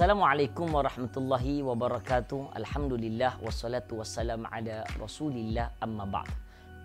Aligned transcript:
Assalamualaikum 0.00 0.72
warahmatullahi 0.72 1.60
wabarakatuh. 1.60 2.56
Alhamdulillah 2.56 3.36
wassalatu 3.44 4.00
wassalam 4.00 4.48
ala 4.48 4.80
Rasulillah 4.96 5.76
amma 5.76 6.08
ba'd. 6.08 6.24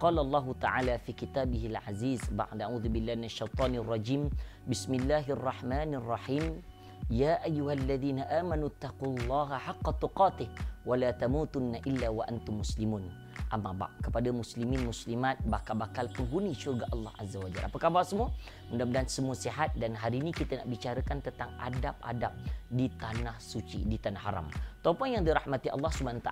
Qala 0.03 0.19
Allah 0.19 0.43
Ta'ala 0.59 0.93
fi 0.99 1.15
kitabih 1.15 1.71
al-aziz 1.71 2.19
ba'da 2.27 2.67
a'udzu 2.67 2.91
billahi 2.91 3.15
minasyaitonir 3.15 3.87
rajim. 3.87 4.27
Bismillahirrahmanirrahim. 4.67 6.59
Ya 7.07 7.39
ayyuhalladzina 7.47 8.27
amanu 8.35 8.67
taqullaha 8.83 9.63
haqqa 9.63 9.95
tuqatih 9.95 10.51
wa 10.83 10.99
la 10.99 11.15
tamutunna 11.15 11.79
illa 11.87 12.11
wa 12.11 12.27
antum 12.27 12.67
muslimun. 12.67 13.07
Amma 13.53 13.77
ba'd 13.77 13.93
kepada 14.01 14.33
muslimin 14.33 14.89
muslimat 14.89 15.37
bakal-bakal 15.45 16.09
penghuni 16.09 16.57
syurga 16.57 16.89
Allah 16.89 17.13
Azza 17.21 17.37
wa 17.37 17.45
Jalla. 17.45 17.69
Apa 17.69 17.77
khabar 17.77 18.01
semua? 18.01 18.33
Mudah-mudahan 18.73 19.05
semua 19.05 19.37
sihat 19.37 19.69
dan 19.77 19.93
hari 19.93 20.17
ini 20.17 20.33
kita 20.33 20.65
nak 20.65 20.67
bicarakan 20.73 21.21
tentang 21.21 21.53
adab-adab 21.61 22.33
di 22.73 22.89
tanah 22.97 23.37
suci, 23.37 23.85
di 23.85 24.01
tanah 24.01 24.21
haram. 24.25 24.47
Tuan 24.81 25.13
yang 25.13 25.21
dirahmati 25.21 25.69
Allah 25.69 25.89
SWT, 25.93 26.29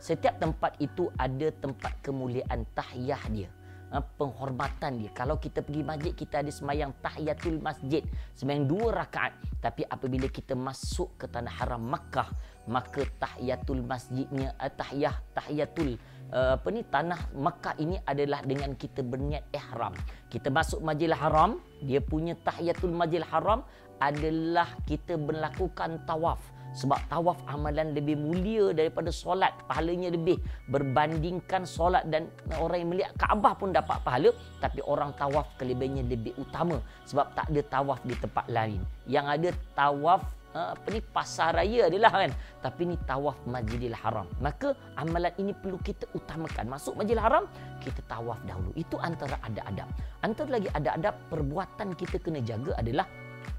setiap 0.00 0.40
tempat 0.40 0.80
itu 0.80 1.12
ada 1.20 1.52
tempat 1.60 1.92
kemuliaan 2.00 2.64
tahiyah 2.72 3.20
dia. 3.28 3.52
Ha, 3.86 4.02
penghormatan 4.02 4.98
dia. 4.98 5.14
Kalau 5.14 5.38
kita 5.38 5.62
pergi 5.62 5.86
masjid, 5.86 6.10
kita 6.10 6.42
ada 6.42 6.50
semayang 6.50 6.90
tahiyatul 6.98 7.62
masjid. 7.62 8.02
Semayang 8.34 8.66
dua 8.66 8.90
rakaat. 9.06 9.38
Tapi 9.62 9.86
apabila 9.86 10.26
kita 10.26 10.58
masuk 10.58 11.14
ke 11.14 11.30
tanah 11.30 11.54
haram 11.54 11.78
Makkah, 11.86 12.26
maka 12.66 13.06
tahiyatul 13.22 13.86
masjidnya, 13.86 14.58
eh, 14.58 14.72
tahiyah, 14.74 15.16
tahiyatul 15.32 15.94
Uh, 16.26 16.58
apa 16.58 16.68
ni 16.74 16.82
tanah 16.82 17.30
Makkah 17.38 17.78
ini 17.78 18.02
adalah 18.02 18.42
dengan 18.42 18.74
kita 18.74 19.06
berniat 19.06 19.46
ihram. 19.54 19.94
Kita 20.26 20.50
masuk 20.50 20.82
Masjidil 20.82 21.14
Haram, 21.14 21.62
dia 21.78 22.02
punya 22.02 22.34
tahiyatul 22.34 22.90
Masjidil 22.90 23.30
Haram 23.30 23.62
adalah 24.02 24.66
kita 24.90 25.14
melakukan 25.14 26.02
tawaf. 26.02 26.42
Sebab 26.74 26.98
tawaf 27.06 27.38
amalan 27.46 27.94
lebih 27.94 28.18
mulia 28.18 28.74
daripada 28.74 29.12
solat. 29.14 29.54
Pahalanya 29.70 30.10
lebih 30.10 30.40
berbandingkan 30.72 31.68
solat 31.68 32.08
dan 32.10 32.26
orang 32.58 32.78
yang 32.82 32.90
melihat 32.90 33.12
Kaabah 33.20 33.54
pun 33.54 33.70
dapat 33.70 34.00
pahala. 34.02 34.30
Tapi 34.58 34.80
orang 34.84 35.14
tawaf 35.14 35.54
kelebihannya 35.60 36.08
lebih 36.08 36.34
utama. 36.40 36.82
Sebab 37.06 37.32
tak 37.36 37.46
ada 37.52 37.62
tawaf 37.70 38.00
di 38.02 38.14
tempat 38.18 38.46
lain. 38.50 38.80
Yang 39.06 39.26
ada 39.26 39.48
tawaf 39.76 40.22
Ha, 40.56 40.72
apa 40.72 40.88
ni 40.88 41.04
pasar 41.04 41.52
raya 41.52 41.92
adalah 41.92 42.08
kan 42.16 42.32
tapi 42.64 42.88
ni 42.88 42.96
tawaf 43.04 43.36
Masjidil 43.44 43.92
Haram 43.92 44.24
maka 44.40 44.72
amalan 44.96 45.28
ini 45.36 45.52
perlu 45.52 45.76
kita 45.84 46.08
utamakan 46.16 46.72
masuk 46.72 46.96
Masjidil 46.96 47.20
Haram 47.20 47.44
kita 47.84 48.00
tawaf 48.08 48.40
dahulu 48.48 48.72
itu 48.72 48.96
antara 48.96 49.36
ada 49.44 49.60
adab 49.68 49.84
antara 50.24 50.56
lagi 50.56 50.72
ada 50.72 50.96
adab 50.96 51.12
perbuatan 51.28 51.92
kita 51.92 52.16
kena 52.24 52.40
jaga 52.40 52.72
adalah 52.80 53.04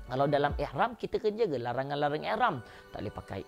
kalau 0.08 0.24
dalam 0.24 0.56
ihram 0.56 0.96
kita 0.96 1.20
kena 1.20 1.44
jaga 1.44 1.58
larangan-larangan 1.68 2.28
ihram. 2.32 2.56
Tak 2.96 3.00
boleh 3.04 3.14
pakai 3.14 3.40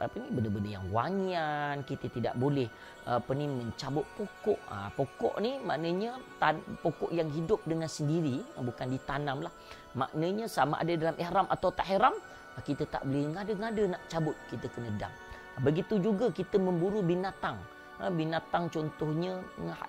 apa 0.00 0.16
ni 0.16 0.28
benda-benda 0.32 0.70
yang 0.80 0.86
wangian. 0.88 1.84
Kita 1.84 2.08
tidak 2.08 2.34
boleh 2.40 2.64
apa 3.04 3.30
ni 3.36 3.44
mencabut 3.44 4.08
pokok. 4.16 4.60
Ha, 4.72 4.88
pokok 4.96 5.34
ni 5.44 5.60
maknanya 5.60 6.16
tan, 6.40 6.56
pokok 6.80 7.12
yang 7.12 7.28
hidup 7.28 7.60
dengan 7.68 7.86
sendiri 7.86 8.40
bukan 8.56 8.88
ditanam 8.88 9.44
lah. 9.44 9.52
Maknanya 9.92 10.48
sama 10.48 10.80
ada 10.80 10.96
dalam 10.96 11.16
ihram 11.20 11.46
atau 11.52 11.68
tak 11.68 11.84
ihram 11.92 12.16
kita 12.64 12.88
tak 12.88 13.04
boleh 13.04 13.36
ngada-ngada 13.36 13.82
nak 13.92 14.02
cabut. 14.08 14.36
Kita 14.48 14.72
kena 14.72 14.88
dam. 14.96 15.12
Begitu 15.60 16.00
juga 16.00 16.32
kita 16.32 16.56
memburu 16.56 17.04
binatang 17.04 17.60
ha, 18.00 18.12
binatang 18.12 18.68
contohnya 18.68 19.40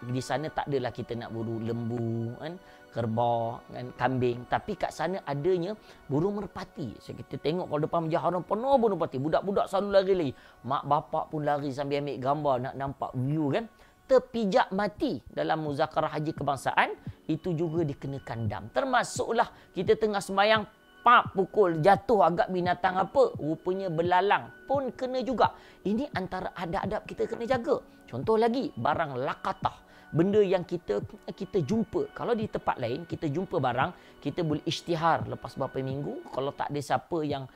di 0.07 0.21
sana 0.23 0.47
tak 0.51 0.67
adalah 0.71 0.91
kita 0.91 1.13
nak 1.15 1.31
buru 1.31 1.59
lembu 1.59 2.35
kan 2.39 2.55
kerbau 2.97 3.61
kan 3.69 3.85
kambing. 3.93 4.41
Tapi 4.49 4.73
kat 4.73 4.89
sana 4.89 5.21
adanya 5.29 5.77
burung 6.09 6.41
merpati. 6.41 6.97
So 6.97 7.13
kita 7.13 7.37
tengok 7.37 7.69
kalau 7.69 7.81
depan 7.85 7.99
masjid 8.09 8.21
haram 8.21 8.41
penuh 8.41 8.73
burung 8.81 8.97
merpati. 8.97 9.17
Budak-budak 9.21 9.69
selalu 9.69 9.89
lari 9.93 10.13
lagi. 10.17 10.33
Mak 10.65 10.83
bapak 10.89 11.23
pun 11.29 11.45
lari 11.45 11.69
sambil 11.69 12.01
ambil 12.01 12.17
gambar 12.17 12.55
nak 12.65 12.73
nampak 12.73 13.11
view 13.13 13.53
kan. 13.53 13.69
Terpijak 14.07 14.71
mati 14.71 15.19
dalam 15.27 15.67
muzakarah 15.67 16.15
haji 16.15 16.31
kebangsaan 16.31 16.95
itu 17.27 17.51
juga 17.51 17.83
dikenakan 17.83 18.39
dam. 18.47 18.63
Termasuklah 18.71 19.51
kita 19.75 19.99
tengah 19.99 20.23
semayang 20.23 20.63
pap 21.07 21.31
pukul 21.31 21.79
jatuh 21.79 22.19
agak 22.19 22.51
binatang 22.51 22.99
apa 22.99 23.31
rupanya 23.39 23.87
belalang 23.87 24.51
pun 24.67 24.91
kena 24.91 25.23
juga. 25.23 25.55
Ini 25.87 26.11
antara 26.11 26.51
adab-adab 26.51 27.07
kita 27.07 27.23
kena 27.31 27.47
jaga. 27.47 27.79
Contoh 28.11 28.35
lagi 28.35 28.75
barang 28.75 29.15
lakatah. 29.15 29.87
Benda 30.11 30.43
yang 30.43 30.67
kita 30.67 30.99
kita 31.31 31.63
jumpa. 31.63 32.11
Kalau 32.11 32.35
di 32.35 32.51
tempat 32.51 32.75
lain 32.83 33.07
kita 33.07 33.31
jumpa 33.31 33.55
barang 33.55 34.19
kita 34.19 34.43
boleh 34.43 34.59
isytihar 34.67 35.31
lepas 35.31 35.55
beberapa 35.55 35.79
minggu. 35.79 36.27
Kalau 36.27 36.51
tak 36.51 36.75
ada 36.75 36.81
siapa 36.83 37.23
yang 37.23 37.47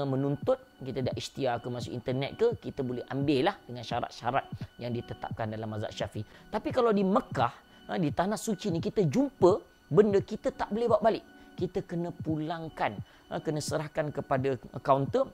menuntut 0.00 0.56
kita 0.80 1.04
dah 1.04 1.12
isytihar 1.12 1.60
ke 1.60 1.68
masuk 1.68 1.92
internet 1.92 2.40
ke 2.40 2.48
kita 2.64 2.80
boleh 2.80 3.04
ambil 3.12 3.52
lah 3.52 3.60
dengan 3.68 3.84
syarat-syarat 3.84 4.48
yang 4.80 4.88
ditetapkan 4.96 5.52
dalam 5.52 5.68
mazhab 5.68 5.92
Syafi'i. 5.92 6.24
Tapi 6.48 6.72
kalau 6.72 6.96
di 6.96 7.04
Mekah 7.04 7.52
ha, 7.92 8.00
di 8.00 8.08
tanah 8.08 8.40
suci 8.40 8.72
ni 8.72 8.80
kita 8.80 9.04
jumpa 9.04 9.52
benda 9.92 10.24
kita 10.24 10.48
tak 10.56 10.72
boleh 10.72 10.88
bawa 10.88 11.02
balik 11.04 11.39
kita 11.60 11.84
kena 11.84 12.08
pulangkan 12.24 12.96
ha, 13.28 13.36
kena 13.44 13.60
serahkan 13.60 14.08
kepada 14.08 14.56
kaunter 14.80 15.28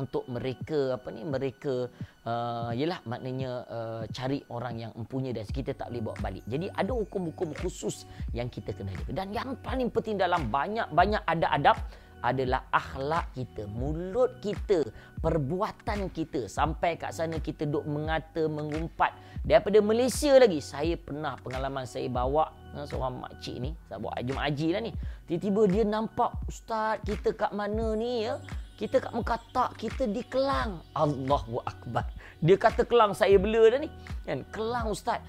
untuk 0.00 0.24
mereka 0.32 0.96
apa 0.96 1.08
ni 1.12 1.22
mereka 1.22 1.92
uh, 2.24 2.72
yalah 2.72 3.04
maknanya 3.04 3.68
uh, 3.68 4.02
cari 4.10 4.40
orang 4.48 4.80
yang 4.80 4.92
mempunyai 4.96 5.36
dan 5.36 5.44
kita 5.44 5.76
tak 5.76 5.92
boleh 5.92 6.02
bawa 6.08 6.16
balik. 6.24 6.44
Jadi 6.48 6.66
ada 6.72 6.92
hukum-hukum 6.96 7.52
khusus 7.60 8.08
yang 8.32 8.48
kita 8.48 8.72
kena 8.72 8.90
jaga. 8.96 9.12
Dan 9.12 9.28
yang 9.36 9.54
paling 9.60 9.92
penting 9.92 10.16
dalam 10.16 10.48
banyak-banyak 10.48 11.22
ada 11.28 11.46
adab 11.52 11.76
adalah 12.24 12.64
akhlak 12.72 13.36
kita, 13.36 13.68
mulut 13.68 14.40
kita, 14.40 14.80
perbuatan 15.20 16.08
kita. 16.08 16.48
Sampai 16.48 16.96
kat 16.96 17.12
sana 17.12 17.36
kita 17.36 17.68
duk 17.68 17.84
mengata, 17.84 18.48
mengumpat. 18.48 19.12
Daripada 19.44 19.84
Malaysia 19.84 20.32
lagi, 20.40 20.64
saya 20.64 20.96
pernah 20.96 21.36
pengalaman 21.36 21.84
saya 21.84 22.08
bawa 22.08 22.48
seorang 22.88 23.20
makcik 23.20 23.60
ni, 23.60 23.76
saya 23.84 24.00
bawa 24.00 24.16
Jemaah 24.24 24.48
Haji 24.48 24.68
lah 24.72 24.80
ni. 24.80 24.92
Tiba-tiba 25.28 25.62
dia 25.68 25.84
nampak, 25.84 26.32
Ustaz 26.48 27.04
kita 27.04 27.36
kat 27.36 27.52
mana 27.52 27.92
ni 27.92 28.24
ya? 28.24 28.40
Kita 28.74 28.98
kat 29.04 29.12
Mekatak, 29.14 29.76
kita 29.78 30.08
di 30.08 30.24
Kelang. 30.26 30.82
Allahu 30.96 31.62
Akbar. 31.62 32.08
Dia 32.40 32.56
kata 32.58 32.88
Kelang, 32.88 33.12
saya 33.12 33.36
bela 33.36 33.68
dah 33.68 33.78
ni. 33.78 33.92
Kan? 34.24 34.42
Kelang 34.48 34.90
Ustaz. 34.90 35.20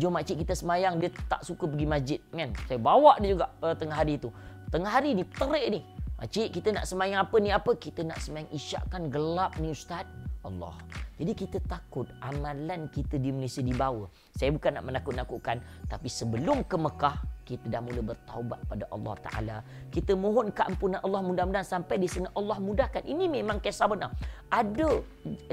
Jom 0.00 0.16
makcik 0.16 0.40
kita 0.40 0.56
semayang, 0.56 0.96
dia 0.96 1.12
tak 1.28 1.44
suka 1.44 1.68
pergi 1.68 1.84
masjid. 1.84 2.18
Kan? 2.32 2.56
Saya 2.64 2.80
bawa 2.80 3.18
dia 3.20 3.36
juga 3.36 3.52
uh, 3.60 3.76
tengah 3.76 3.98
hari 3.98 4.16
tu. 4.16 4.32
Tengah 4.72 4.88
hari 4.88 5.12
ni, 5.12 5.26
terik 5.28 5.66
ni. 5.68 5.80
Cik, 6.24 6.60
kita 6.60 6.68
nak 6.72 6.84
semayang 6.88 7.20
apa 7.24 7.36
ni 7.36 7.50
apa? 7.52 7.76
Kita 7.76 8.00
nak 8.00 8.20
semayang 8.22 8.48
isyak 8.54 8.88
kan 8.88 9.12
gelap 9.12 9.56
ni 9.60 9.72
Ustaz. 9.72 10.08
Allah. 10.44 10.76
Jadi 11.16 11.32
kita 11.32 11.58
takut 11.64 12.04
amalan 12.20 12.84
kita 12.92 13.16
di 13.16 13.32
Malaysia 13.32 13.64
dibawa. 13.64 14.10
Saya 14.36 14.52
bukan 14.52 14.76
nak 14.76 14.84
menakut-nakutkan. 14.84 15.62
Tapi 15.88 16.08
sebelum 16.10 16.68
ke 16.68 16.76
Mekah, 16.76 17.16
kita 17.48 17.68
dah 17.72 17.80
mula 17.80 18.02
bertaubat 18.02 18.60
pada 18.68 18.84
Allah 18.92 19.14
Ta'ala. 19.24 19.56
Kita 19.88 20.12
mohon 20.12 20.52
keampunan 20.52 21.00
Allah 21.00 21.20
mudah-mudahan 21.24 21.64
sampai 21.64 21.96
di 21.96 22.08
sana 22.08 22.28
Allah 22.36 22.60
mudahkan. 22.60 23.04
Ini 23.08 23.24
memang 23.30 23.60
kisah 23.62 23.88
benar. 23.88 24.12
Ada 24.52 25.00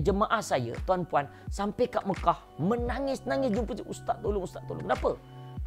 jemaah 0.01 0.41
saya, 0.43 0.75
tuan-puan, 0.83 1.27
sampai 1.47 1.87
kat 1.87 2.03
Mekah, 2.03 2.39
menangis-nangis 2.59 3.55
jumpa 3.55 3.71
Ustaz 3.87 4.17
tolong, 4.19 4.43
Ustaz 4.43 4.63
tolong. 4.67 4.83
Kenapa? 4.83 5.15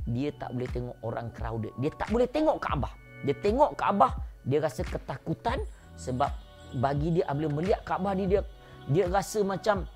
Dia 0.04 0.36
tak 0.36 0.52
boleh 0.52 0.68
tengok 0.68 0.96
orang 1.00 1.26
crowded. 1.32 1.72
Dia 1.80 1.90
tak 1.96 2.08
boleh 2.12 2.28
tengok 2.28 2.56
Kaabah. 2.60 2.92
Dia 3.24 3.34
tengok 3.40 3.72
Kaabah, 3.78 4.12
dia 4.44 4.60
rasa 4.60 4.84
ketakutan 4.84 5.60
sebab 5.96 6.30
bagi 6.78 7.20
dia 7.20 7.24
apabila 7.28 7.60
melihat 7.62 7.80
Kaabah 7.86 8.12
dia, 8.18 8.26
dia 8.26 8.42
dia 8.90 9.04
rasa 9.08 9.40
macam 9.40 9.88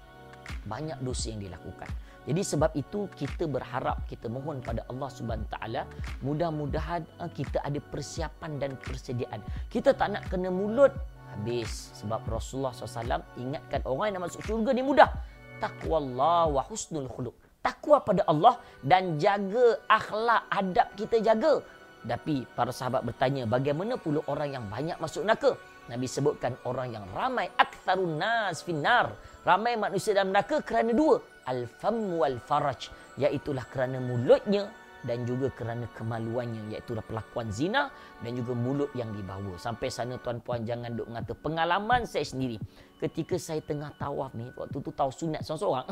banyak 0.65 0.97
dosa 1.05 1.29
yang 1.33 1.45
dilakukan. 1.45 1.89
Jadi 2.29 2.45
sebab 2.45 2.77
itu 2.77 3.09
kita 3.17 3.49
berharap 3.49 4.05
kita 4.05 4.29
mohon 4.29 4.61
pada 4.61 4.85
Allah 4.93 5.09
Subhanahu 5.09 5.49
taala 5.49 5.89
mudah-mudahan 6.21 7.01
eh, 7.25 7.31
kita 7.33 7.65
ada 7.65 7.81
persiapan 7.81 8.61
dan 8.61 8.77
persediaan. 8.77 9.41
Kita 9.73 9.97
tak 9.97 10.13
nak 10.13 10.29
kena 10.29 10.53
mulut 10.53 10.93
habis 11.33 11.89
sebab 11.97 12.21
Rasulullah 12.29 12.77
SAW 12.77 13.25
ingatkan 13.41 13.81
orang 13.89 14.13
yang 14.13 14.17
nak 14.21 14.25
masuk 14.29 14.45
syurga 14.45 14.77
ni 14.77 14.85
mudah. 14.85 15.09
Taqwallah 15.57 16.53
wa 16.53 16.63
husnul 16.69 17.09
khuluq. 17.09 17.33
Takwa 17.65 17.99
pada 18.05 18.23
Allah 18.29 18.61
dan 18.85 19.17
jaga 19.19 19.81
akhlak 19.89 20.47
adab 20.53 20.89
kita 21.01 21.17
jaga. 21.25 21.65
Tapi 22.09 22.49
para 22.57 22.73
sahabat 22.73 23.05
bertanya 23.05 23.45
bagaimana 23.45 24.01
pula 24.01 24.25
orang 24.33 24.57
yang 24.57 24.65
banyak 24.73 24.97
masuk 24.97 25.29
neraka? 25.29 25.53
Nabi 25.93 26.09
sebutkan 26.09 26.57
orang 26.65 26.97
yang 26.97 27.05
ramai 27.13 27.53
aktsarun 27.57 28.17
nas 28.17 28.65
finnar. 28.65 29.13
Ramai 29.45 29.77
manusia 29.77 30.17
dalam 30.17 30.33
neraka 30.33 30.65
kerana 30.65 30.97
dua, 30.97 31.21
al-fam 31.49 32.17
wal 32.17 32.41
faraj, 32.41 32.89
iaitu 33.21 33.53
kerana 33.69 34.01
mulutnya 34.01 34.73
dan 35.07 35.23
juga 35.23 35.47
kerana 35.55 35.87
kemaluannya 35.95 36.75
iaitu 36.75 36.99
pelakuan 37.07 37.49
zina 37.55 37.93
dan 38.25 38.35
juga 38.35 38.53
mulut 38.57 38.91
yang 38.99 39.15
dibawa. 39.15 39.55
Sampai 39.55 39.93
sana 39.93 40.19
tuan-puan 40.19 40.67
jangan 40.67 40.91
duk 40.99 41.07
mengata 41.07 41.33
pengalaman 41.39 42.03
saya 42.03 42.27
sendiri. 42.27 42.59
Ketika 42.99 43.39
saya 43.39 43.63
tengah 43.63 43.95
tawaf 43.95 44.35
ni, 44.35 44.51
waktu 44.59 44.77
tu 44.83 44.91
tahu 44.91 45.11
sunat 45.15 45.47
seorang-seorang, 45.47 45.87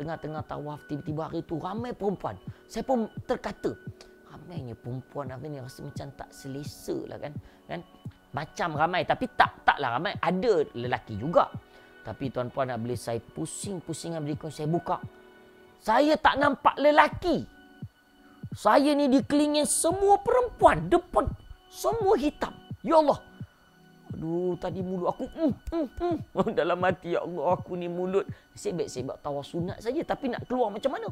tengah-tengah 0.00 0.42
tawaf 0.48 0.80
tiba-tiba 0.88 1.28
hari 1.28 1.44
tu 1.44 1.60
ramai 1.60 1.92
perempuan. 1.92 2.40
Saya 2.64 2.84
pun 2.84 3.12
terkata, 3.28 3.76
ramainya 4.46 4.78
perempuan 4.78 5.34
hari 5.34 5.50
ni 5.50 5.58
rasa 5.58 5.82
macam 5.82 6.06
tak 6.14 6.30
selesa 6.30 6.94
lah 7.10 7.18
kan. 7.18 7.34
kan? 7.66 7.82
Macam 8.30 8.78
ramai 8.78 9.02
tapi 9.02 9.26
tak 9.34 9.66
tak 9.66 9.74
taklah 9.74 9.98
ramai. 9.98 10.14
Ada 10.22 10.70
lelaki 10.78 11.18
juga. 11.18 11.50
Tapi 12.06 12.30
tuan-puan 12.30 12.70
nak 12.70 12.78
boleh 12.78 12.94
saya 12.94 13.18
pusing-pusingan 13.18 14.22
berikut 14.22 14.54
saya 14.54 14.70
buka. 14.70 15.02
Saya 15.82 16.14
tak 16.14 16.38
nampak 16.38 16.78
lelaki. 16.78 17.42
Saya 18.54 18.94
ni 18.94 19.10
dikelilingi 19.10 19.66
semua 19.66 20.22
perempuan 20.22 20.86
depan. 20.86 21.26
Semua 21.66 22.14
hitam. 22.14 22.54
Ya 22.86 23.02
Allah. 23.02 23.18
Aduh, 24.14 24.54
tadi 24.62 24.86
mulut 24.86 25.10
aku 25.10 25.26
mm, 25.26 25.52
mm, 25.74 25.86
mm. 25.98 26.50
dalam 26.62 26.78
hati 26.86 27.18
ya 27.18 27.26
Allah 27.26 27.58
aku 27.58 27.74
ni 27.74 27.90
mulut 27.90 28.22
sebab-sebab 28.54 29.18
tawasunat 29.18 29.82
saja 29.82 29.98
tapi 30.06 30.30
nak 30.30 30.46
keluar 30.46 30.70
macam 30.70 30.94
mana? 30.94 31.10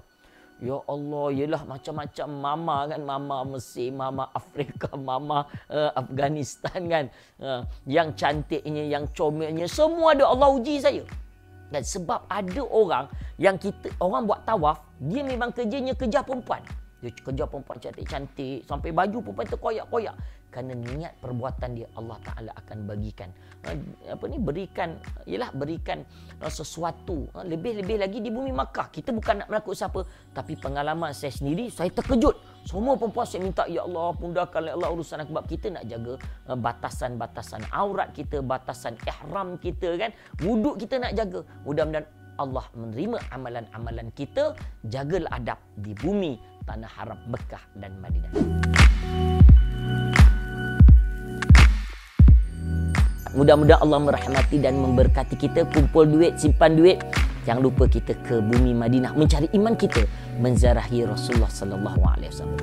Ya 0.65 0.81
Allah, 0.89 1.27
ialah 1.37 1.63
macam-macam 1.69 2.29
mama 2.33 2.77
kan, 2.89 3.01
mama 3.05 3.37
Mesir, 3.53 3.93
mama 3.93 4.33
Afrika, 4.33 4.89
mama 5.11 5.45
uh, 5.69 5.93
Afghanistan 5.93 6.81
kan. 6.89 7.05
Uh, 7.37 7.61
yang 7.85 8.17
cantiknya, 8.17 8.89
yang 8.89 9.05
comelnya, 9.13 9.69
semua 9.69 10.17
ada 10.17 10.25
Allah 10.25 10.49
uji 10.57 10.81
saya. 10.81 11.05
Dan 11.69 11.85
sebab 11.85 12.25
ada 12.33 12.63
orang 12.65 13.13
yang 13.37 13.61
kita, 13.61 13.93
orang 14.01 14.25
buat 14.25 14.41
tawaf, 14.49 14.81
dia 15.05 15.21
memang 15.21 15.53
kerjanya 15.53 15.93
kerja 15.93 16.25
perempuan. 16.25 16.65
Dia 17.05 17.13
kerja 17.13 17.45
perempuan 17.45 17.77
cantik-cantik, 17.77 18.65
sampai 18.65 18.89
baju 18.97 19.21
perempuan 19.21 19.49
terkoyak-koyak. 19.53 20.17
Kerana 20.49 20.71
niat 20.71 21.19
perbuatan 21.19 21.75
dia 21.75 21.91
Allah 21.99 22.15
Taala 22.23 22.55
akan 22.55 22.87
bagikan. 22.87 23.27
Ha, 23.67 23.75
apa 24.15 24.25
ni 24.31 24.39
berikan 24.39 24.95
ialah 25.27 25.51
berikan 25.51 26.07
uh, 26.39 26.53
sesuatu 26.53 27.27
ha, 27.35 27.43
lebih-lebih 27.43 27.99
lagi 27.99 28.23
di 28.23 28.31
bumi 28.31 28.55
Makkah. 28.55 28.87
Kita 28.87 29.11
bukan 29.11 29.43
nak 29.43 29.49
menakut 29.51 29.75
siapa 29.75 30.07
tapi 30.31 30.55
pengalaman 30.55 31.11
saya 31.11 31.35
sendiri 31.35 31.75
saya 31.75 31.91
terkejut. 31.91 32.39
Semua 32.71 32.95
perempuan 32.95 33.27
saya 33.27 33.43
minta 33.43 33.67
ya 33.67 33.83
Allah 33.83 34.15
pundahkan 34.15 34.63
ya 34.63 34.79
Allah 34.79 34.95
urusan 34.95 35.27
sebab 35.27 35.45
kita 35.51 35.75
nak 35.75 35.85
jaga 35.91 36.15
batasan-batasan 36.47 37.67
aurat 37.75 38.15
kita 38.15 38.39
batasan 38.39 38.95
ihram 39.11 39.59
kita 39.59 39.99
kan? 39.99 40.15
Wuduk 40.39 40.79
kita 40.79 41.03
nak 41.03 41.19
jaga. 41.19 41.43
Mudah-mudahan 41.67 42.07
Allah 42.39 42.67
menerima 42.79 43.19
amalan-amalan 43.35 44.11
kita. 44.15 44.55
Jagalah 44.87 45.35
adab 45.35 45.59
di 45.83 45.99
bumi 45.99 46.54
tanah 46.65 46.91
haram 46.97 47.21
Mekah 47.29 47.61
dan 47.77 47.93
Madinah. 48.01 48.33
Mudah-mudahan 53.35 53.83
Allah 53.83 54.01
merahmati 54.01 54.57
dan 54.63 54.79
memberkati 54.79 55.35
kita 55.37 55.69
kumpul 55.69 56.09
duit, 56.09 56.39
simpan 56.41 56.79
duit. 56.79 57.03
Jangan 57.45 57.61
lupa 57.61 57.85
kita 57.85 58.17
ke 58.25 58.41
bumi 58.41 58.73
Madinah 58.73 59.13
mencari 59.13 59.53
iman 59.53 59.77
kita, 59.77 60.01
menzarahi 60.41 61.05
Rasulullah 61.05 61.53
sallallahu 61.53 62.01
alaihi 62.09 62.33
wasallam. 62.33 62.63